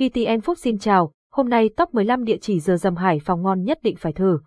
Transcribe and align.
VTN 0.00 0.40
Food 0.40 0.54
xin 0.54 0.78
chào, 0.78 1.12
hôm 1.32 1.48
nay 1.48 1.70
top 1.76 1.94
15 1.94 2.24
địa 2.24 2.36
chỉ 2.40 2.60
dừa 2.60 2.76
dầm 2.76 2.96
Hải 2.96 3.20
Phòng 3.24 3.42
ngon 3.42 3.62
nhất 3.62 3.78
định 3.82 3.96
phải 3.96 4.12
thử. 4.12 4.38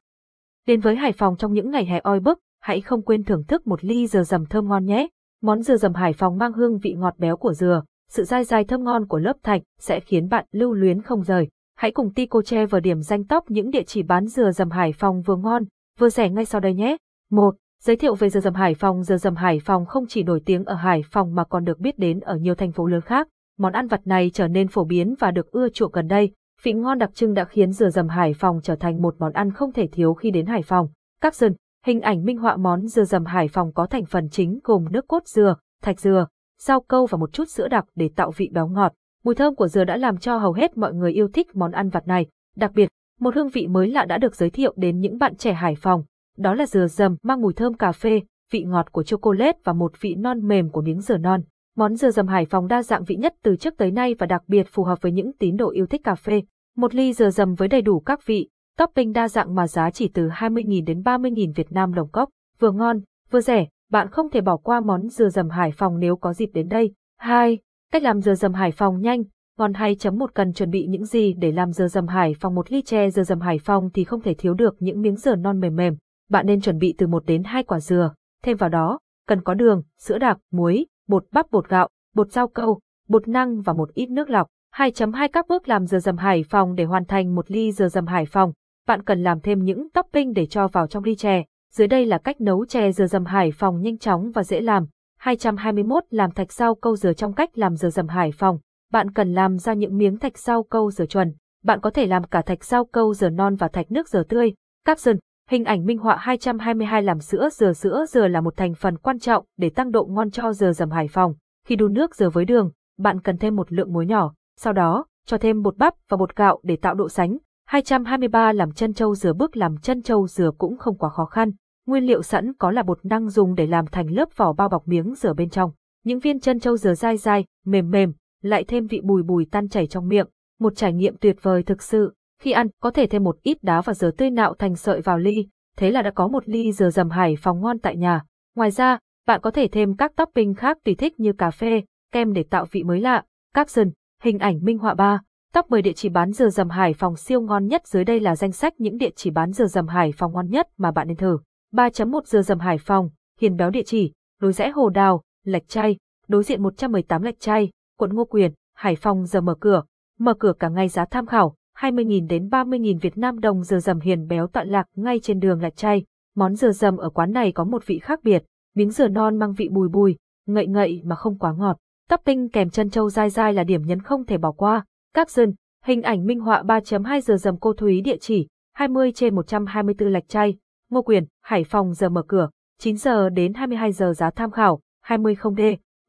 Đến 0.68 0.80
với 0.80 0.96
Hải 0.96 1.12
Phòng 1.12 1.36
trong 1.38 1.54
những 1.54 1.72
ngày 1.72 1.86
hè 1.86 2.00
oi 2.00 2.20
bức, 2.20 2.40
hãy 2.62 2.82
không 2.82 3.02
quên 3.02 3.24
thưởng 3.24 3.44
thức 3.48 3.68
một 3.68 3.84
ly 3.84 4.08
dừa 4.08 4.24
dầm 4.24 4.46
thơm 4.46 4.68
ngon 4.68 4.86
nhé. 4.86 5.08
Món 5.42 5.62
dừa 5.62 5.78
dầm 5.78 5.94
Hải 5.94 6.14
Phòng 6.14 6.38
mang 6.38 6.54
hương 6.54 6.78
vị 6.78 6.94
ngọt 6.94 7.14
béo 7.18 7.38
của 7.38 7.54
dừa, 7.54 7.84
sự 8.10 8.24
dai 8.24 8.44
dai 8.44 8.64
thơm 8.64 8.84
ngon 8.84 9.08
của 9.08 9.20
lớp 9.20 9.34
thạch 9.44 9.62
sẽ 9.80 10.00
khiến 10.00 10.30
bạn 10.30 10.46
lưu 10.52 10.74
luyến 10.74 11.02
không 11.02 11.24
rời. 11.24 11.48
Hãy 11.76 11.92
cùng 11.92 12.14
Tico 12.14 12.42
Che 12.42 12.66
vào 12.66 12.82
điểm 12.82 13.02
danh 13.02 13.24
top 13.24 13.44
những 13.48 13.70
địa 13.70 13.84
chỉ 13.84 14.04
bán 14.04 14.28
dừa 14.28 14.52
dầm 14.52 14.70
Hải 14.70 14.94
Phòng 14.94 15.22
vừa 15.22 15.36
ngon, 15.36 15.64
vừa 16.00 16.10
rẻ 16.10 16.30
ngay 16.30 16.46
sau 16.46 16.62
đây 16.62 16.74
nhé. 16.74 16.98
1. 17.32 17.56
Giới 17.84 17.96
thiệu 17.96 18.16
về 18.16 18.30
dừa 18.30 18.40
dầm 18.40 18.54
Hải 18.54 18.76
Phòng 18.76 19.04
Dừa 19.04 19.18
dầm 19.18 19.36
Hải 19.36 19.60
Phòng 19.66 19.86
không 19.86 20.06
chỉ 20.08 20.24
nổi 20.24 20.42
tiếng 20.46 20.66
ở 20.66 20.76
Hải 20.76 21.02
Phòng 21.12 21.36
mà 21.36 21.44
còn 21.44 21.64
được 21.64 21.80
biết 21.80 22.00
đến 22.00 22.20
ở 22.20 22.36
nhiều 22.36 22.56
thành 22.56 22.72
phố 22.72 22.88
lớn 22.88 23.02
khác. 23.02 23.28
Món 23.58 23.74
ăn 23.74 23.88
vặt 23.88 24.08
này 24.08 24.32
trở 24.34 24.48
nên 24.48 24.68
phổ 24.68 24.84
biến 24.84 25.16
và 25.20 25.32
được 25.32 25.52
ưa 25.52 25.70
chuộng 25.70 25.92
gần 25.92 26.08
đây. 26.08 26.32
Vị 26.64 26.74
ngon 26.74 26.98
đặc 26.98 27.14
trưng 27.14 27.34
đã 27.34 27.46
khiến 27.46 27.72
dừa 27.72 27.90
dầm 27.90 28.08
Hải 28.08 28.34
Phòng 28.34 28.60
trở 28.64 28.76
thành 28.76 29.02
một 29.02 29.16
món 29.20 29.34
ăn 29.34 29.52
không 29.52 29.72
thể 29.72 29.88
thiếu 29.88 30.14
khi 30.14 30.32
đến 30.32 30.46
Hải 30.46 30.62
Phòng. 30.62 30.88
Các 31.22 31.36
dân, 31.36 31.56
hình 31.86 32.02
ảnh 32.02 32.26
minh 32.26 32.38
họa 32.38 32.58
món 32.58 32.88
dừa 32.88 33.04
dầm 33.04 33.26
Hải 33.26 33.48
Phòng 33.48 33.74
có 33.74 33.86
thành 33.86 34.06
phần 34.06 34.30
chính 34.30 34.60
gồm 34.64 34.86
nước 34.92 35.08
cốt 35.08 35.28
dừa, 35.28 35.56
thạch 35.82 36.00
dừa, 36.00 36.28
rau 36.60 36.82
câu 36.82 37.06
và 37.06 37.18
một 37.18 37.34
chút 37.34 37.50
sữa 37.50 37.68
đặc 37.68 37.86
để 37.96 38.10
tạo 38.16 38.32
vị 38.32 38.50
béo 38.54 38.68
ngọt. 38.68 38.94
Mùi 39.24 39.36
thơm 39.36 39.56
của 39.56 39.68
dừa 39.68 39.84
đã 39.84 39.98
làm 39.98 40.18
cho 40.18 40.38
hầu 40.38 40.54
hết 40.54 40.78
mọi 40.78 40.94
người 40.94 41.12
yêu 41.12 41.28
thích 41.34 41.56
món 41.56 41.72
ăn 41.72 41.90
vặt 41.90 42.08
này. 42.08 42.26
Đặc 42.56 42.72
biệt, 42.76 42.90
một 43.20 43.36
hương 43.36 43.50
vị 43.50 43.68
mới 43.68 43.88
lạ 43.88 44.06
đã 44.06 44.18
được 44.18 44.36
giới 44.36 44.50
thiệu 44.50 44.74
đến 44.76 45.00
những 45.00 45.18
bạn 45.18 45.36
trẻ 45.36 45.54
Hải 45.54 45.76
Phòng. 45.76 46.04
Đó 46.38 46.54
là 46.54 46.66
dừa 46.66 46.88
dầm 46.88 47.16
mang 47.24 47.42
mùi 47.42 47.54
thơm 47.54 47.74
cà 47.74 47.92
phê, 47.92 48.22
vị 48.52 48.64
ngọt 48.64 48.92
của 48.92 49.04
chocolate 49.04 49.58
và 49.64 49.74
một 49.74 49.92
vị 50.02 50.16
non 50.16 50.48
mềm 50.48 50.70
của 50.70 50.82
miếng 50.82 51.02
dừa 51.02 51.18
non. 51.18 51.42
Món 51.76 51.96
dừa 51.96 52.12
dầm 52.12 52.28
Hải 52.28 52.46
Phòng 52.46 52.68
đa 52.68 52.84
dạng 52.84 53.04
vị 53.04 53.16
nhất 53.16 53.34
từ 53.44 53.56
trước 53.56 53.74
tới 53.78 53.92
nay 53.92 54.16
và 54.20 54.26
đặc 54.26 54.44
biệt 54.48 54.68
phù 54.72 54.84
hợp 54.84 55.02
với 55.02 55.12
những 55.12 55.32
tín 55.40 55.58
đồ 55.58 55.72
yêu 55.72 55.86
thích 55.86 56.02
cà 56.04 56.16
phê. 56.16 56.42
Một 56.76 56.96
ly 56.96 57.14
dừa 57.14 57.30
dầm 57.30 57.56
với 57.56 57.68
đầy 57.68 57.82
đủ 57.82 58.00
các 58.00 58.26
vị, 58.26 58.50
topping 58.78 59.14
đa 59.14 59.28
dạng 59.28 59.56
mà 59.56 59.68
giá 59.68 59.92
chỉ 59.92 60.08
từ 60.08 60.28
20.000 60.28 60.86
đến 60.86 61.02
30.000 61.02 61.54
Việt 61.56 61.72
Nam 61.72 61.94
đồng 61.94 62.10
cốc, 62.10 62.30
vừa 62.60 62.72
ngon, 62.72 63.02
vừa 63.32 63.42
rẻ, 63.42 63.68
bạn 63.92 64.10
không 64.10 64.30
thể 64.30 64.42
bỏ 64.42 64.58
qua 64.58 64.80
món 64.80 65.08
dừa 65.08 65.30
dầm 65.30 65.50
Hải 65.50 65.72
Phòng 65.72 66.00
nếu 66.00 66.16
có 66.16 66.34
dịp 66.34 66.50
đến 66.54 66.68
đây. 66.68 66.94
2. 67.20 67.58
Cách 67.92 68.04
làm 68.04 68.22
dừa 68.22 68.36
dầm 68.36 68.54
Hải 68.54 68.72
Phòng 68.72 69.02
nhanh, 69.02 69.24
ngon 69.58 69.74
hay 69.74 69.96
chấm 69.96 70.18
một 70.18 70.34
cần 70.34 70.54
chuẩn 70.54 70.70
bị 70.70 70.86
những 70.88 71.06
gì 71.06 71.34
để 71.34 71.52
làm 71.52 71.72
dừa 71.72 71.88
dầm 71.88 72.08
Hải 72.08 72.36
Phòng 72.40 72.56
một 72.56 72.72
ly 72.72 72.82
chè 72.82 73.10
dừa 73.10 73.24
dầm 73.24 73.40
Hải 73.40 73.60
Phòng 73.60 73.90
thì 73.94 74.04
không 74.04 74.22
thể 74.22 74.34
thiếu 74.34 74.54
được 74.54 74.76
những 74.80 75.02
miếng 75.02 75.16
dừa 75.16 75.36
non 75.36 75.60
mềm 75.60 75.76
mềm. 75.76 75.96
Bạn 76.30 76.48
nên 76.48 76.62
chuẩn 76.62 76.78
bị 76.78 76.96
từ 76.98 77.08
1 77.08 77.26
đến 77.26 77.44
2 77.44 77.64
quả 77.64 77.80
dừa, 77.80 78.14
thêm 78.44 78.58
vào 78.58 78.70
đó, 78.70 79.00
cần 79.28 79.42
có 79.42 79.54
đường, 79.54 79.84
sữa 80.00 80.18
đặc, 80.18 80.38
muối, 80.52 80.86
bột 81.08 81.26
bắp 81.32 81.52
bột 81.52 81.70
gạo, 81.70 81.90
bột 82.16 82.32
rau 82.32 82.48
câu, 82.48 82.80
bột 83.08 83.28
năng 83.28 83.62
và 83.62 83.74
một 83.74 83.94
ít 83.94 84.10
nước 84.10 84.30
lọc. 84.30 84.48
2.2 84.76 85.30
các 85.34 85.48
bước 85.48 85.70
làm 85.70 85.86
dừa 85.86 86.00
dầm 86.00 86.18
Hải 86.18 86.44
Phòng 86.50 86.76
để 86.76 86.84
hoàn 86.84 87.06
thành 87.06 87.36
một 87.36 87.52
ly 87.52 87.72
dừa 87.72 87.88
dầm 87.88 88.08
Hải 88.08 88.26
Phòng. 88.26 88.54
Bạn 88.88 89.04
cần 89.04 89.24
làm 89.24 89.40
thêm 89.40 89.64
những 89.64 89.90
topping 89.90 90.34
để 90.34 90.46
cho 90.46 90.68
vào 90.68 90.88
trong 90.88 91.04
ly 91.04 91.16
chè. 91.16 91.44
Dưới 91.72 91.88
đây 91.88 92.06
là 92.06 92.18
cách 92.18 92.42
nấu 92.42 92.66
chè 92.66 92.92
dừa 92.92 93.06
dầm 93.06 93.26
Hải 93.26 93.52
Phòng 93.52 93.82
nhanh 93.82 93.98
chóng 93.98 94.32
và 94.32 94.44
dễ 94.44 94.62
làm. 94.62 94.86
221 95.20 96.04
làm 96.10 96.32
thạch 96.32 96.52
rau 96.52 96.76
câu 96.76 96.96
dừa 96.96 97.14
trong 97.14 97.34
cách 97.34 97.58
làm 97.58 97.76
dừa 97.76 97.90
dầm 97.90 98.08
Hải 98.08 98.32
Phòng. 98.32 98.60
Bạn 98.92 99.12
cần 99.12 99.34
làm 99.34 99.58
ra 99.58 99.74
những 99.74 99.98
miếng 99.98 100.18
thạch 100.18 100.38
rau 100.38 100.64
câu 100.64 100.92
dừa 100.92 101.06
chuẩn. 101.06 101.34
Bạn 101.64 101.80
có 101.82 101.90
thể 101.90 102.06
làm 102.06 102.24
cả 102.24 102.42
thạch 102.42 102.64
rau 102.64 102.86
câu 102.86 103.14
dừa 103.14 103.30
non 103.30 103.56
và 103.56 103.68
thạch 103.68 103.92
nước 103.92 104.10
dừa 104.10 104.24
tươi. 104.24 104.54
Capson 104.86 105.18
Hình 105.50 105.64
ảnh 105.64 105.86
minh 105.86 105.98
họa 105.98 106.16
222 106.16 107.04
làm 107.04 107.20
sữa 107.20 107.50
dừa 107.52 107.74
sữa 107.74 108.06
dừa 108.10 108.28
là 108.28 108.42
một 108.42 108.58
thành 108.58 108.74
phần 108.74 108.98
quan 108.98 109.20
trọng 109.20 109.46
để 109.58 109.70
tăng 109.70 109.92
độ 109.92 110.06
ngon 110.06 110.32
cho 110.32 110.54
dừa 110.54 110.72
dầm 110.72 110.92
Hải 110.92 111.08
Phòng. 111.08 111.34
Khi 111.68 111.76
đun 111.76 111.94
nước 111.94 112.16
dừa 112.16 112.30
với 112.30 112.46
đường, 112.46 112.72
bạn 112.98 113.22
cần 113.22 113.38
thêm 113.38 113.56
một 113.56 113.74
lượng 113.74 113.94
muối 113.94 114.06
nhỏ, 114.06 114.34
sau 114.60 114.74
đó 114.74 115.06
cho 115.26 115.38
thêm 115.38 115.62
bột 115.62 115.78
bắp 115.78 115.94
và 116.10 116.18
bột 116.18 116.36
gạo 116.36 116.60
để 116.64 116.76
tạo 116.76 116.96
độ 116.96 117.10
sánh. 117.10 117.38
223 117.66 118.52
làm 118.52 118.72
chân 118.72 118.94
trâu 118.94 119.16
dừa 119.16 119.34
bước 119.34 119.58
làm 119.58 119.78
chân 119.78 120.02
trâu 120.02 120.28
dừa 120.28 120.52
cũng 120.58 120.78
không 120.78 120.98
quá 120.98 121.10
khó 121.10 121.26
khăn. 121.26 121.52
Nguyên 121.86 122.04
liệu 122.04 122.22
sẵn 122.22 122.54
có 122.54 122.72
là 122.72 122.84
bột 122.84 123.06
năng 123.06 123.30
dùng 123.30 123.56
để 123.56 123.68
làm 123.68 123.86
thành 123.88 124.12
lớp 124.12 124.30
vỏ 124.36 124.54
bao 124.54 124.70
bọc 124.70 124.88
miếng 124.88 125.16
dừa 125.16 125.34
bên 125.34 125.50
trong. 125.50 125.72
Những 126.04 126.20
viên 126.20 126.40
chân 126.40 126.60
trâu 126.60 126.78
dừa 126.78 126.94
dai 126.94 127.18
dai, 127.18 127.46
mềm 127.66 127.92
mềm, 127.92 128.14
lại 128.42 128.64
thêm 128.64 128.88
vị 128.88 129.02
bùi 129.04 129.24
bùi 129.24 129.48
tan 129.52 129.70
chảy 129.70 129.88
trong 129.88 130.08
miệng. 130.08 130.28
Một 130.60 130.76
trải 130.76 130.94
nghiệm 130.94 131.18
tuyệt 131.18 131.36
vời 131.42 131.64
thực 131.64 131.82
sự. 131.82 132.14
Khi 132.44 132.52
ăn, 132.52 132.68
có 132.80 132.92
thể 132.92 133.08
thêm 133.08 133.24
một 133.24 133.38
ít 133.44 133.64
đá 133.64 133.82
và 133.82 133.94
dừa 133.94 134.12
tươi 134.12 134.30
nạo 134.30 134.54
thành 134.54 134.76
sợi 134.76 135.02
vào 135.02 135.18
ly, 135.18 135.48
thế 135.78 135.92
là 135.92 136.02
đã 136.02 136.12
có 136.12 136.28
một 136.28 136.50
ly 136.50 136.72
dừa 136.72 136.90
dầm 136.90 137.10
Hải 137.10 137.36
Phòng 137.42 137.62
ngon 137.62 137.80
tại 137.80 137.98
nhà. 137.98 138.22
Ngoài 138.56 138.72
ra, 138.72 138.98
bạn 139.28 139.42
có 139.42 139.52
thể 139.52 139.68
thêm 139.68 139.96
các 139.96 140.16
topping 140.16 140.54
khác 140.54 140.78
tùy 140.84 140.96
thích 140.96 141.20
như 141.20 141.34
cà 141.34 141.52
phê, 141.52 141.84
kem 142.12 142.34
để 142.34 142.44
tạo 142.44 142.66
vị 142.72 142.84
mới 142.84 143.02
lạ. 143.02 143.24
Caption, 143.54 143.90
hình 144.24 144.40
ảnh 144.40 144.60
minh 144.62 144.78
họa 144.78 144.94
3. 144.94 145.22
Top 145.54 145.70
10 145.70 145.82
địa 145.82 145.94
chỉ 145.94 146.10
bán 146.10 146.32
dừa 146.32 146.50
dầm 146.50 146.70
Hải 146.70 146.94
Phòng 146.94 147.16
siêu 147.16 147.42
ngon 147.42 147.68
nhất 147.68 147.88
dưới 147.88 148.04
đây 148.04 148.20
là 148.20 148.36
danh 148.36 148.52
sách 148.52 148.74
những 148.78 148.98
địa 148.98 149.12
chỉ 149.16 149.30
bán 149.30 149.52
dừa 149.52 149.68
dầm 149.68 149.88
Hải 149.88 150.12
Phòng 150.18 150.34
ngon 150.34 150.50
nhất 150.50 150.68
mà 150.78 150.92
bạn 150.92 151.08
nên 151.08 151.18
thử. 151.18 151.38
3.1 151.74 152.22
dừa 152.26 152.42
dầm 152.42 152.60
Hải 152.60 152.78
Phòng, 152.78 153.10
hiền 153.40 153.58
béo 153.58 153.70
địa 153.70 153.84
chỉ, 153.86 154.14
đối 154.42 154.54
rẽ 154.54 154.70
Hồ 154.70 154.90
Đào, 154.90 155.22
Lạch 155.46 155.68
Chay, 155.68 155.98
đối 156.28 156.44
diện 156.44 156.64
118 156.64 157.22
Lạch 157.22 157.40
Chay, 157.40 157.72
quận 157.98 158.14
Ngô 158.14 158.26
Quyền, 158.26 158.52
Hải 158.76 158.96
Phòng 158.96 159.26
giờ 159.26 159.42
mở 159.42 159.56
cửa, 159.60 159.84
mở 160.20 160.34
cửa 160.40 160.54
cả 160.60 160.70
ngày 160.70 160.88
giá 160.88 161.06
tham 161.06 161.26
khảo, 161.26 161.56
20.000 161.78 162.28
đến 162.28 162.48
30.000 162.48 163.00
Việt 163.00 163.18
Nam 163.18 163.40
đồng 163.40 163.64
dừa 163.64 163.80
dầm 163.80 164.00
hiền 164.00 164.28
béo 164.28 164.48
tọa 164.48 164.64
lạc 164.64 164.88
ngay 164.96 165.20
trên 165.20 165.40
đường 165.40 165.62
Lạch 165.62 165.76
Chay. 165.76 166.06
Món 166.36 166.56
dừa 166.56 166.72
dầm 166.72 166.98
ở 166.98 167.10
quán 167.10 167.32
này 167.32 167.52
có 167.52 167.64
một 167.64 167.84
vị 167.86 168.00
khác 168.00 168.20
biệt, 168.24 168.44
miếng 168.76 168.90
dừa 168.90 169.08
non 169.08 169.38
mang 169.38 169.54
vị 169.54 169.70
bùi 169.70 169.90
bùi, 169.90 170.18
ngậy 170.46 170.68
ngậy 170.68 171.02
mà 171.04 171.16
không 171.16 171.38
quá 171.38 171.54
ngọt. 171.54 171.78
Topping 172.10 172.50
kèm 172.50 172.70
chân 172.70 172.90
trâu 172.90 173.10
dai 173.10 173.30
dai 173.30 173.54
là 173.54 173.64
điểm 173.64 173.82
nhấn 173.86 174.02
không 174.02 174.26
thể 174.26 174.38
bỏ 174.38 174.52
qua. 174.52 174.86
Caption, 175.14 175.52
hình 175.86 176.02
ảnh 176.02 176.26
minh 176.26 176.40
họa 176.40 176.64
3.2 176.64 177.20
dừa 177.20 177.38
dầm 177.38 177.58
cô 177.58 177.74
Thúy 177.74 178.02
địa 178.02 178.18
chỉ, 178.18 178.48
20 178.74 179.12
trên 179.12 179.36
124 179.36 180.10
Lạch 180.10 180.28
Chay, 180.28 180.58
Ngô 180.90 181.02
Quyền, 181.02 181.26
Hải 181.42 181.64
Phòng 181.64 181.94
giờ 181.94 182.10
mở 182.10 182.24
cửa, 182.28 182.50
9 182.80 182.98
giờ 182.98 183.30
đến 183.30 183.54
22 183.54 183.92
giờ 183.92 184.14
giá 184.14 184.30
tham 184.30 184.52
khảo, 184.52 184.80
20 185.02 185.36
không 185.36 185.56
D. 185.56 185.60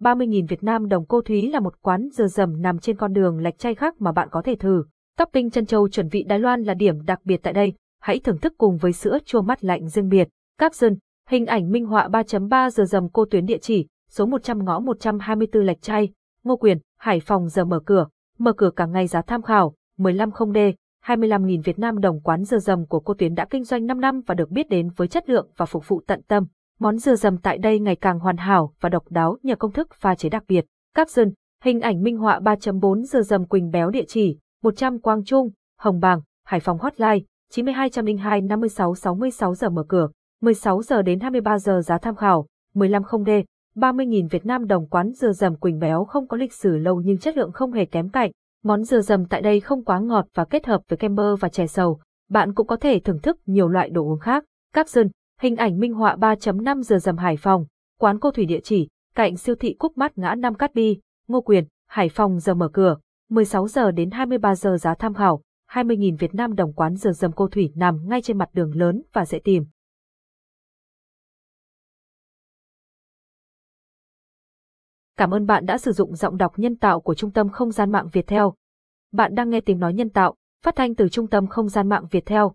30.000 0.03 0.47
Việt 0.47 0.63
Nam 0.63 0.89
đồng 0.89 1.07
cô 1.07 1.21
Thúy 1.23 1.51
là 1.51 1.61
một 1.61 1.83
quán 1.83 2.09
dừa 2.13 2.27
dầm 2.27 2.63
nằm 2.63 2.79
trên 2.79 2.97
con 2.97 3.13
đường 3.13 3.39
lạch 3.39 3.59
chay 3.59 3.75
khác 3.75 3.95
mà 4.01 4.13
bạn 4.13 4.29
có 4.31 4.43
thể 4.43 4.55
thử. 4.55 4.85
Topping 5.19 5.51
chân 5.51 5.67
châu 5.67 5.89
chuẩn 5.89 6.09
vị 6.09 6.25
Đài 6.29 6.39
Loan 6.39 6.63
là 6.63 6.75
điểm 6.75 7.05
đặc 7.05 7.21
biệt 7.25 7.41
tại 7.43 7.53
đây, 7.53 7.73
hãy 8.01 8.19
thưởng 8.19 8.39
thức 8.39 8.55
cùng 8.59 8.77
với 8.77 8.93
sữa 8.93 9.19
chua 9.25 9.43
mắt 9.43 9.65
lạnh 9.65 9.89
riêng 9.89 10.09
biệt. 10.09 10.29
Caption, 10.59 10.95
hình 11.29 11.47
ảnh 11.47 11.71
minh 11.71 11.87
họa 11.87 12.09
3.3 12.09 12.71
giờ 12.71 12.85
dầm 12.85 13.09
cô 13.13 13.25
tuyến 13.31 13.47
địa 13.47 13.59
chỉ, 13.59 13.87
số 14.11 14.27
100 14.27 14.65
ngõ 14.65 14.81
124 14.81 15.65
Lạch 15.65 15.83
Chay, 15.83 16.09
Ngô 16.45 16.57
Quyền, 16.57 16.79
Hải 16.99 17.21
Phòng 17.21 17.49
giờ 17.49 17.65
mở 17.65 17.81
cửa, 17.87 18.07
mở 18.39 18.53
cửa 18.53 18.71
cả 18.77 18.87
ngày 18.87 19.07
giá 19.07 19.23
tham 19.23 19.43
khảo, 19.43 19.75
15 19.99 20.31
không 20.31 20.53
D, 20.53 20.57
25.000 21.05 21.63
Việt 21.63 21.79
Nam 21.79 22.01
đồng 22.01 22.21
quán 22.21 22.45
dưa 22.45 22.59
dầm 22.59 22.87
của 22.87 23.01
cô 23.01 23.15
Tuyến 23.15 23.35
đã 23.35 23.47
kinh 23.51 23.65
doanh 23.65 23.87
5 23.87 24.01
năm 24.01 24.21
và 24.27 24.35
được 24.35 24.51
biết 24.51 24.69
đến 24.69 24.91
với 24.97 25.09
chất 25.09 25.31
lượng 25.31 25.49
và 25.57 25.67
phục 25.67 25.89
vụ 25.89 26.03
tận 26.07 26.23
tâm. 26.29 26.47
Món 26.79 26.99
dưa 26.99 27.15
dầm 27.15 27.37
tại 27.37 27.59
đây 27.59 27.79
ngày 27.79 27.97
càng 27.97 28.19
hoàn 28.19 28.37
hảo 28.37 28.73
và 28.81 28.89
độc 28.89 29.05
đáo 29.11 29.39
nhờ 29.43 29.57
công 29.57 29.73
thức 29.73 29.89
pha 29.95 30.15
chế 30.15 30.29
đặc 30.29 30.45
biệt. 30.49 30.65
Caption, 30.95 31.29
hình 31.65 31.81
ảnh 31.81 32.03
minh 32.03 32.17
họa 32.17 32.41
3.4 32.41 33.03
dưa 33.03 33.23
dầm 33.23 33.47
Quỳnh 33.47 33.71
Béo 33.71 33.91
địa 33.91 34.05
chỉ, 34.09 34.39
100 34.65 34.99
Quang 34.99 35.25
Trung, 35.25 35.51
Hồng 35.79 36.01
Bàng, 36.01 36.21
Hải 36.45 36.61
Phòng 36.61 36.79
Hotline, 36.79 37.19
9202 37.51 38.41
56 38.41 38.95
66 38.95 39.55
giờ 39.55 39.71
mở 39.71 39.85
cửa, 39.89 40.09
16 40.43 40.83
giờ 40.83 41.03
đến 41.03 41.21
23 41.21 41.59
giờ 41.59 41.81
giá 41.81 41.99
tham 41.99 42.17
khảo, 42.17 42.47
15 42.75 43.03
không 43.03 43.25
D, 43.25 43.29
30.000 43.77 44.29
Việt 44.29 44.47
Nam 44.47 44.67
đồng 44.67 44.87
quán 44.87 45.13
dừa 45.13 45.33
dầm 45.33 45.57
Quỳnh 45.57 45.79
Béo 45.79 46.05
không 46.05 46.29
có 46.29 46.37
lịch 46.37 46.53
sử 46.53 46.77
lâu 46.77 47.01
nhưng 47.05 47.19
chất 47.19 47.37
lượng 47.37 47.53
không 47.53 47.73
hề 47.73 47.85
kém 47.85 48.09
cạnh. 48.09 48.31
Món 48.63 48.85
dừa 48.85 49.01
dầm 49.01 49.27
tại 49.27 49.43
đây 49.43 49.61
không 49.61 49.85
quá 49.85 49.99
ngọt 49.99 50.27
và 50.35 50.45
kết 50.45 50.67
hợp 50.67 50.81
với 50.89 50.97
kem 50.97 51.15
bơ 51.15 51.37
và 51.37 51.49
chè 51.49 51.67
sầu. 51.67 52.01
Bạn 52.31 52.55
cũng 52.55 52.67
có 52.67 52.77
thể 52.77 53.01
thưởng 53.01 53.21
thức 53.21 53.37
nhiều 53.47 53.69
loại 53.69 53.91
đồ 53.91 54.03
uống 54.03 54.19
khác. 54.19 54.45
Caption, 54.73 55.07
hình 55.41 55.57
ảnh 55.57 55.79
minh 55.79 55.95
họa 55.95 56.17
3.5 56.17 56.83
dừa 56.83 56.99
dầm 56.99 57.17
Hải 57.17 57.37
Phòng, 57.37 57.67
quán 58.01 58.19
cô 58.19 58.31
thủy 58.31 58.45
địa 58.45 58.61
chỉ, 58.63 58.89
cạnh 59.15 59.37
siêu 59.37 59.55
thị 59.61 59.75
Cúc 59.79 59.99
Mát 59.99 60.19
ngã 60.19 60.35
5 60.35 60.55
Cát 60.55 60.75
Bi, 60.75 61.01
Ngô 61.29 61.41
Quyền, 61.41 61.65
Hải 61.89 62.09
Phòng 62.09 62.39
giờ 62.39 62.55
mở 62.55 62.69
cửa, 62.69 62.97
16 63.34 63.69
giờ 63.69 63.91
đến 63.91 64.11
23 64.11 64.55
giờ 64.55 64.77
giá 64.77 64.95
tham 64.95 65.15
khảo, 65.15 65.42
20.000 65.71 66.16
Việt 66.16 66.34
Nam 66.34 66.54
đồng 66.54 66.72
quán 66.72 66.97
dừa 66.97 67.13
dầm 67.13 67.33
cô 67.33 67.48
thủy 67.48 67.72
nằm 67.75 68.09
ngay 68.09 68.22
trên 68.22 68.39
mặt 68.39 68.48
đường 68.53 68.77
lớn 68.77 69.03
và 69.13 69.25
dễ 69.27 69.39
tìm. 69.45 69.66
Cảm 75.16 75.31
ơn 75.31 75.47
bạn 75.47 75.66
đã 75.66 75.78
sử 75.78 75.92
dụng 75.92 76.16
giọng 76.16 76.36
đọc 76.36 76.53
nhân 76.57 76.77
tạo 76.77 77.01
của 77.01 77.15
Trung 77.15 77.33
tâm 77.33 77.48
Không 77.48 77.71
gian 77.71 77.92
mạng 77.92 78.09
Việt 78.13 78.27
Theo. 78.27 78.54
Bạn 79.13 79.34
đang 79.34 79.51
nghe 79.51 79.60
tiếng 79.60 79.78
nói 79.78 79.95
nhân 79.95 80.10
tạo, 80.10 80.34
phát 80.63 80.77
thanh 80.77 80.95
từ 80.95 81.09
Trung 81.09 81.28
tâm 81.28 81.47
Không 81.47 81.69
gian 81.69 81.89
mạng 81.89 82.07
Việt 82.10 82.27
Theo. 82.27 82.54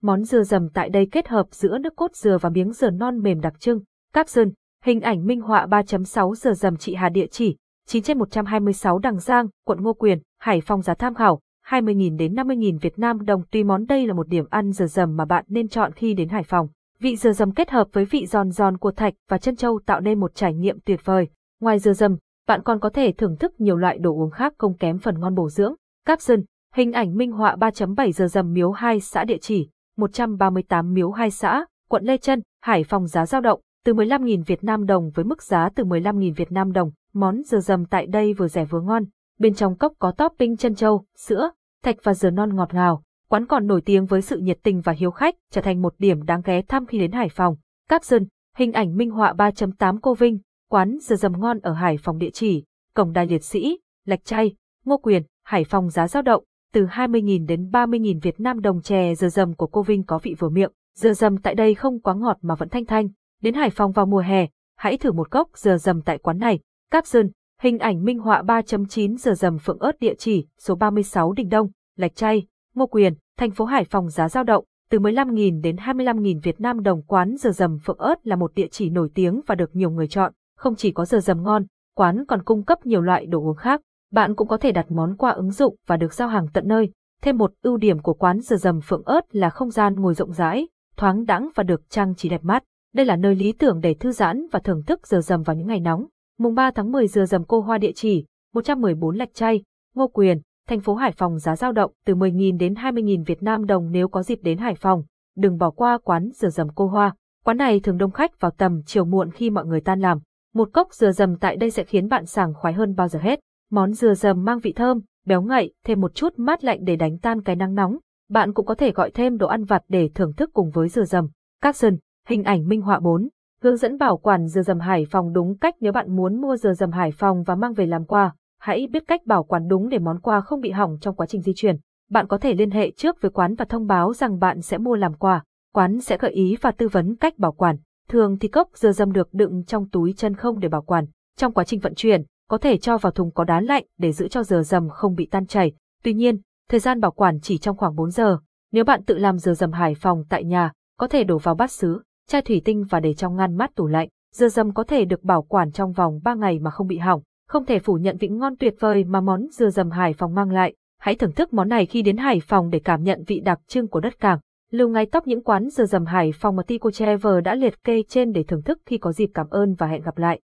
Món 0.00 0.24
dừa 0.24 0.42
dầm 0.42 0.68
tại 0.74 0.88
đây 0.88 1.08
kết 1.12 1.28
hợp 1.28 1.46
giữa 1.50 1.78
nước 1.78 1.96
cốt 1.96 2.16
dừa 2.16 2.38
và 2.38 2.48
miếng 2.50 2.72
dừa 2.72 2.90
non 2.90 3.22
mềm 3.22 3.40
đặc 3.40 3.60
trưng. 3.60 3.80
capsun, 4.12 4.52
hình 4.84 5.00
ảnh 5.00 5.26
minh 5.26 5.40
họa 5.40 5.66
3.6 5.66 6.34
giờ 6.34 6.52
dầm 6.54 6.76
chị 6.76 6.94
Hà 6.94 7.08
địa 7.08 7.26
chỉ, 7.26 7.56
9 7.86 8.02
trên 8.02 8.18
126 8.18 8.98
Đằng 8.98 9.18
Giang, 9.18 9.48
quận 9.66 9.82
Ngô 9.82 9.92
Quyền, 9.92 10.18
Hải 10.38 10.60
Phòng 10.60 10.82
giá 10.82 10.94
tham 10.94 11.14
khảo, 11.14 11.40
20.000 11.66 12.16
đến 12.16 12.34
50.000 12.34 12.78
Việt 12.78 12.98
Nam 12.98 13.24
đồng 13.24 13.42
tùy 13.50 13.64
món 13.64 13.86
đây 13.86 14.06
là 14.06 14.14
một 14.14 14.28
điểm 14.28 14.44
ăn 14.50 14.72
giờ 14.72 14.86
dầm 14.86 15.16
mà 15.16 15.24
bạn 15.24 15.44
nên 15.48 15.68
chọn 15.68 15.92
khi 15.92 16.14
đến 16.14 16.28
Hải 16.28 16.42
Phòng. 16.42 16.68
Vị 17.00 17.16
giờ 17.16 17.32
dầm 17.32 17.52
kết 17.52 17.70
hợp 17.70 17.88
với 17.92 18.04
vị 18.04 18.26
giòn 18.26 18.50
giòn 18.50 18.78
của 18.78 18.90
thạch 18.90 19.14
và 19.28 19.38
chân 19.38 19.56
châu 19.56 19.80
tạo 19.86 20.00
nên 20.00 20.20
một 20.20 20.34
trải 20.34 20.54
nghiệm 20.54 20.80
tuyệt 20.80 21.00
vời. 21.04 21.28
Ngoài 21.60 21.78
giờ 21.78 21.92
dầm, 21.92 22.16
bạn 22.48 22.62
còn 22.62 22.80
có 22.80 22.88
thể 22.88 23.12
thưởng 23.12 23.36
thức 23.36 23.60
nhiều 23.60 23.76
loại 23.76 23.98
đồ 23.98 24.10
uống 24.10 24.30
khác 24.30 24.52
không 24.58 24.76
kém 24.76 24.98
phần 24.98 25.20
ngon 25.20 25.34
bổ 25.34 25.48
dưỡng. 25.48 25.74
Capson, 26.06 26.40
hình 26.74 26.92
ảnh 26.92 27.16
minh 27.16 27.32
họa 27.32 27.56
3.7 27.56 28.12
giờ 28.12 28.26
dầm 28.26 28.52
miếu 28.52 28.70
2 28.70 29.00
xã 29.00 29.24
địa 29.24 29.38
chỉ, 29.40 29.68
138 29.96 30.94
miếu 30.94 31.10
2 31.10 31.30
xã, 31.30 31.64
quận 31.88 32.04
Lê 32.04 32.16
Trân, 32.16 32.42
Hải 32.62 32.84
Phòng 32.84 33.06
giá 33.06 33.26
dao 33.26 33.40
động, 33.40 33.60
từ 33.84 33.94
15.000 33.94 34.42
Việt 34.44 34.64
Nam 34.64 34.86
đồng 34.86 35.10
với 35.10 35.24
mức 35.24 35.42
giá 35.42 35.68
từ 35.74 35.84
15.000 35.84 36.34
Việt 36.34 36.52
Nam 36.52 36.72
đồng. 36.72 36.90
Món 37.12 37.42
dừa 37.42 37.60
dầm 37.60 37.84
tại 37.84 38.06
đây 38.06 38.34
vừa 38.34 38.48
rẻ 38.48 38.64
vừa 38.64 38.80
ngon. 38.80 39.04
Bên 39.38 39.54
trong 39.54 39.76
cốc 39.76 39.92
có 39.98 40.10
topping 40.10 40.56
chân 40.56 40.74
trâu, 40.74 41.04
sữa, 41.16 41.50
thạch 41.82 41.96
và 42.02 42.14
dừa 42.14 42.30
non 42.30 42.56
ngọt 42.56 42.74
ngào. 42.74 43.02
Quán 43.28 43.46
còn 43.46 43.66
nổi 43.66 43.80
tiếng 43.80 44.06
với 44.06 44.22
sự 44.22 44.38
nhiệt 44.38 44.58
tình 44.62 44.80
và 44.80 44.92
hiếu 44.92 45.10
khách, 45.10 45.34
trở 45.50 45.60
thành 45.60 45.82
một 45.82 45.94
điểm 45.98 46.24
đáng 46.24 46.42
ghé 46.44 46.62
thăm 46.62 46.86
khi 46.86 46.98
đến 46.98 47.12
Hải 47.12 47.28
Phòng. 47.28 47.56
Capson, 47.88 48.22
hình 48.56 48.72
ảnh 48.72 48.96
minh 48.96 49.10
họa 49.10 49.32
3.8 49.32 49.98
Cô 50.02 50.14
Vinh, 50.14 50.38
quán 50.70 50.98
dừa 51.00 51.16
dầm 51.16 51.40
ngon 51.40 51.58
ở 51.58 51.72
Hải 51.72 51.96
Phòng 51.96 52.18
địa 52.18 52.30
chỉ, 52.30 52.64
cổng 52.94 53.12
đài 53.12 53.26
liệt 53.26 53.44
sĩ, 53.44 53.78
lạch 54.06 54.24
chay, 54.24 54.54
ngô 54.84 54.96
quyền, 54.96 55.22
Hải 55.44 55.64
Phòng 55.64 55.90
giá 55.90 56.08
dao 56.08 56.22
động, 56.22 56.44
từ 56.72 56.86
20.000 56.86 57.46
đến 57.46 57.70
30.000 57.70 58.20
Việt 58.20 58.40
Nam 58.40 58.60
đồng 58.60 58.82
chè 58.82 59.14
dừa 59.14 59.28
dầm 59.28 59.54
của 59.54 59.66
cô 59.66 59.82
Vinh 59.82 60.04
có 60.04 60.18
vị 60.18 60.34
vừa 60.38 60.48
miệng. 60.48 60.70
Dừa 60.96 61.12
dầm 61.12 61.36
tại 61.36 61.54
đây 61.54 61.74
không 61.74 62.00
quá 62.00 62.14
ngọt 62.14 62.38
mà 62.42 62.54
vẫn 62.54 62.68
thanh 62.68 62.84
thanh. 62.84 63.08
Đến 63.42 63.54
Hải 63.54 63.70
Phòng 63.70 63.92
vào 63.92 64.06
mùa 64.06 64.18
hè, 64.18 64.46
hãy 64.76 64.96
thử 64.96 65.12
một 65.12 65.30
cốc 65.30 65.48
dừa 65.54 65.76
dầm 65.76 66.02
tại 66.02 66.18
quán 66.18 66.38
này. 66.38 66.60
Capson, 66.90 67.28
hình 67.62 67.78
ảnh 67.78 68.04
minh 68.04 68.18
họa 68.18 68.42
3.9 68.42 69.16
dừa 69.16 69.34
dầm 69.34 69.58
phượng 69.58 69.78
ớt 69.78 70.00
địa 70.00 70.14
chỉ, 70.18 70.46
số 70.58 70.74
36 70.74 71.32
Đình 71.32 71.48
Đông, 71.48 71.70
Lạch 71.96 72.14
Chay, 72.14 72.46
Ngô 72.74 72.86
Quyền, 72.86 73.14
thành 73.38 73.50
phố 73.50 73.64
Hải 73.64 73.84
Phòng 73.84 74.08
giá 74.08 74.28
giao 74.28 74.44
động, 74.44 74.64
từ 74.90 74.98
15.000 74.98 75.60
đến 75.60 75.76
25.000 75.76 76.40
Việt 76.42 76.60
Nam 76.60 76.82
đồng 76.82 77.02
quán 77.02 77.36
dừa 77.36 77.50
dầm 77.50 77.78
phượng 77.84 77.98
ớt 77.98 78.26
là 78.26 78.36
một 78.36 78.54
địa 78.54 78.66
chỉ 78.70 78.90
nổi 78.90 79.10
tiếng 79.14 79.40
và 79.46 79.54
được 79.54 79.70
nhiều 79.76 79.90
người 79.90 80.08
chọn. 80.08 80.32
Không 80.56 80.74
chỉ 80.74 80.92
có 80.92 81.04
dừa 81.04 81.20
dầm 81.20 81.42
ngon, 81.42 81.64
quán 81.96 82.24
còn 82.28 82.42
cung 82.42 82.64
cấp 82.64 82.86
nhiều 82.86 83.00
loại 83.00 83.26
đồ 83.26 83.40
uống 83.40 83.56
khác. 83.56 83.80
Bạn 84.12 84.34
cũng 84.34 84.48
có 84.48 84.56
thể 84.56 84.72
đặt 84.72 84.90
món 84.90 85.16
qua 85.16 85.30
ứng 85.30 85.50
dụng 85.50 85.76
và 85.86 85.96
được 85.96 86.14
giao 86.14 86.28
hàng 86.28 86.46
tận 86.52 86.68
nơi. 86.68 86.90
Thêm 87.22 87.38
một 87.38 87.52
ưu 87.62 87.76
điểm 87.76 88.02
của 88.02 88.14
quán 88.14 88.40
dừa 88.40 88.56
dầm 88.56 88.80
phượng 88.80 89.02
ớt 89.04 89.34
là 89.34 89.50
không 89.50 89.70
gian 89.70 89.94
ngồi 89.94 90.14
rộng 90.14 90.32
rãi, 90.32 90.68
thoáng 90.96 91.24
đãng 91.24 91.48
và 91.54 91.62
được 91.62 91.90
trang 91.90 92.14
trí 92.14 92.28
đẹp 92.28 92.44
mắt. 92.44 92.64
Đây 92.94 93.06
là 93.06 93.16
nơi 93.16 93.34
lý 93.34 93.52
tưởng 93.52 93.80
để 93.80 93.94
thư 93.94 94.12
giãn 94.12 94.46
và 94.52 94.58
thưởng 94.58 94.82
thức 94.86 95.06
dừa 95.06 95.20
dầm 95.20 95.42
vào 95.42 95.56
những 95.56 95.66
ngày 95.66 95.80
nóng. 95.80 96.06
Mùng 96.38 96.54
3 96.54 96.70
tháng 96.70 96.92
10 96.92 97.08
dừa 97.08 97.24
dầm 97.24 97.44
cô 97.44 97.60
hoa 97.60 97.78
địa 97.78 97.92
chỉ 97.94 98.26
114 98.54 99.16
Lạch 99.16 99.34
Chay, 99.34 99.62
Ngô 99.94 100.08
Quyền, 100.08 100.40
thành 100.68 100.80
phố 100.80 100.94
Hải 100.94 101.12
Phòng 101.12 101.38
giá 101.38 101.56
dao 101.56 101.72
động 101.72 101.92
từ 102.04 102.14
10.000 102.14 102.58
đến 102.58 102.74
20.000 102.74 103.24
Việt 103.24 103.42
Nam 103.42 103.66
đồng 103.66 103.90
nếu 103.90 104.08
có 104.08 104.22
dịp 104.22 104.38
đến 104.42 104.58
Hải 104.58 104.74
Phòng. 104.74 105.04
Đừng 105.36 105.58
bỏ 105.58 105.70
qua 105.70 105.98
quán 106.04 106.30
dừa 106.34 106.48
dầm 106.48 106.68
cô 106.74 106.86
hoa. 106.86 107.14
Quán 107.44 107.56
này 107.56 107.80
thường 107.80 107.98
đông 107.98 108.10
khách 108.10 108.40
vào 108.40 108.50
tầm 108.50 108.82
chiều 108.86 109.04
muộn 109.04 109.30
khi 109.30 109.50
mọi 109.50 109.66
người 109.66 109.80
tan 109.80 110.00
làm. 110.00 110.18
Một 110.54 110.68
cốc 110.72 110.94
dừa 110.94 111.12
dầm 111.12 111.36
tại 111.36 111.56
đây 111.56 111.70
sẽ 111.70 111.84
khiến 111.84 112.08
bạn 112.08 112.26
sảng 112.26 112.54
khoái 112.54 112.74
hơn 112.74 112.94
bao 112.94 113.08
giờ 113.08 113.18
hết. 113.22 113.40
Món 113.70 113.92
dừa 113.92 114.14
dầm 114.14 114.44
mang 114.44 114.58
vị 114.58 114.72
thơm, 114.72 115.00
béo 115.26 115.42
ngậy, 115.42 115.72
thêm 115.84 116.00
một 116.00 116.14
chút 116.14 116.34
mát 116.36 116.64
lạnh 116.64 116.78
để 116.84 116.96
đánh 116.96 117.18
tan 117.18 117.42
cái 117.42 117.56
nắng 117.56 117.74
nóng. 117.74 117.98
Bạn 118.30 118.52
cũng 118.52 118.66
có 118.66 118.74
thể 118.74 118.92
gọi 118.92 119.10
thêm 119.10 119.38
đồ 119.38 119.46
ăn 119.46 119.64
vặt 119.64 119.82
để 119.88 120.10
thưởng 120.14 120.32
thức 120.36 120.50
cùng 120.52 120.70
với 120.70 120.88
dừa 120.88 121.04
dầm. 121.04 121.28
Capson, 121.60 121.96
hình 122.28 122.42
ảnh 122.42 122.68
minh 122.68 122.82
họa 122.82 123.00
4. 123.00 123.28
Hướng 123.62 123.76
dẫn 123.76 123.98
bảo 123.98 124.16
quản 124.16 124.46
dừa 124.46 124.62
dầm 124.62 124.80
Hải 124.80 125.06
Phòng 125.10 125.32
đúng 125.32 125.58
cách 125.58 125.74
nếu 125.80 125.92
bạn 125.92 126.16
muốn 126.16 126.40
mua 126.40 126.56
dừa 126.56 126.72
dầm 126.72 126.90
Hải 126.90 127.10
Phòng 127.12 127.42
và 127.42 127.54
mang 127.54 127.72
về 127.72 127.86
làm 127.86 128.04
quà. 128.04 128.34
Hãy 128.60 128.86
biết 128.86 129.02
cách 129.06 129.26
bảo 129.26 129.44
quản 129.44 129.68
đúng 129.68 129.88
để 129.88 129.98
món 129.98 130.20
quà 130.20 130.40
không 130.40 130.60
bị 130.60 130.70
hỏng 130.70 130.98
trong 131.00 131.16
quá 131.16 131.26
trình 131.26 131.42
di 131.42 131.52
chuyển. 131.56 131.76
Bạn 132.10 132.26
có 132.26 132.38
thể 132.38 132.54
liên 132.54 132.70
hệ 132.70 132.90
trước 132.90 133.16
với 133.20 133.30
quán 133.30 133.54
và 133.54 133.64
thông 133.64 133.86
báo 133.86 134.12
rằng 134.12 134.38
bạn 134.38 134.62
sẽ 134.62 134.78
mua 134.78 134.94
làm 134.94 135.14
quà. 135.14 135.44
Quán 135.74 136.00
sẽ 136.00 136.16
gợi 136.18 136.30
ý 136.30 136.56
và 136.60 136.70
tư 136.70 136.88
vấn 136.88 137.16
cách 137.16 137.38
bảo 137.38 137.52
quản. 137.52 137.76
Thường 138.08 138.38
thì 138.38 138.48
cốc 138.48 138.68
dừa 138.74 138.92
dầm 138.92 139.12
được 139.12 139.28
đựng 139.32 139.64
trong 139.64 139.88
túi 139.88 140.14
chân 140.16 140.36
không 140.36 140.60
để 140.60 140.68
bảo 140.68 140.82
quản. 140.82 141.04
Trong 141.36 141.52
quá 141.52 141.64
trình 141.64 141.80
vận 141.80 141.94
chuyển, 141.94 142.22
có 142.48 142.58
thể 142.58 142.78
cho 142.78 142.98
vào 142.98 143.12
thùng 143.12 143.30
có 143.30 143.44
đá 143.44 143.60
lạnh 143.60 143.84
để 143.98 144.12
giữ 144.12 144.28
cho 144.28 144.42
dừa 144.42 144.62
dầm 144.62 144.88
không 144.88 145.14
bị 145.14 145.26
tan 145.30 145.46
chảy. 145.46 145.72
Tuy 146.04 146.14
nhiên, 146.14 146.38
thời 146.68 146.80
gian 146.80 147.00
bảo 147.00 147.10
quản 147.10 147.40
chỉ 147.40 147.58
trong 147.58 147.76
khoảng 147.76 147.94
4 147.94 148.10
giờ. 148.10 148.38
Nếu 148.72 148.84
bạn 148.84 149.04
tự 149.04 149.18
làm 149.18 149.38
dừa 149.38 149.54
dầm 149.54 149.72
Hải 149.72 149.94
Phòng 149.94 150.24
tại 150.28 150.44
nhà, 150.44 150.72
có 150.98 151.08
thể 151.08 151.24
đổ 151.24 151.38
vào 151.38 151.54
bát 151.54 151.70
sứ, 151.70 152.02
chai 152.32 152.42
thủy 152.42 152.62
tinh 152.64 152.84
và 152.90 153.00
để 153.00 153.14
trong 153.14 153.36
ngăn 153.36 153.56
mát 153.56 153.74
tủ 153.74 153.86
lạnh. 153.86 154.08
Dưa 154.34 154.48
dầm 154.48 154.72
có 154.74 154.84
thể 154.84 155.04
được 155.04 155.22
bảo 155.22 155.42
quản 155.42 155.72
trong 155.72 155.92
vòng 155.92 156.20
3 156.24 156.34
ngày 156.34 156.58
mà 156.58 156.70
không 156.70 156.86
bị 156.86 156.98
hỏng. 156.98 157.22
Không 157.48 157.64
thể 157.64 157.78
phủ 157.78 157.94
nhận 157.94 158.16
vị 158.16 158.28
ngon 158.28 158.56
tuyệt 158.56 158.74
vời 158.80 159.04
mà 159.04 159.20
món 159.20 159.46
dưa 159.50 159.70
dầm 159.70 159.90
Hải 159.90 160.12
Phòng 160.12 160.34
mang 160.34 160.50
lại. 160.50 160.74
Hãy 160.98 161.14
thưởng 161.14 161.32
thức 161.32 161.52
món 161.52 161.68
này 161.68 161.86
khi 161.86 162.02
đến 162.02 162.16
Hải 162.16 162.40
Phòng 162.40 162.70
để 162.70 162.78
cảm 162.78 163.02
nhận 163.02 163.24
vị 163.26 163.40
đặc 163.40 163.60
trưng 163.68 163.88
của 163.88 164.00
đất 164.00 164.20
cảng. 164.20 164.38
Lưu 164.70 164.88
ngay 164.88 165.06
tóc 165.06 165.26
những 165.26 165.42
quán 165.42 165.70
dưa 165.70 165.84
dầm 165.84 166.06
Hải 166.06 166.32
Phòng 166.34 166.56
mà 166.56 166.62
Tico 166.62 166.90
Trevor 166.90 167.44
đã 167.44 167.54
liệt 167.54 167.84
kê 167.84 168.02
trên 168.08 168.32
để 168.32 168.42
thưởng 168.42 168.62
thức 168.62 168.78
khi 168.86 168.98
có 168.98 169.12
dịp 169.12 169.30
cảm 169.34 169.46
ơn 169.50 169.74
và 169.74 169.86
hẹn 169.86 170.02
gặp 170.02 170.18
lại. 170.18 170.40